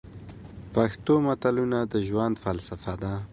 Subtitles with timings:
[0.75, 3.13] پښتو متلونه د ژوند فلسفه ده.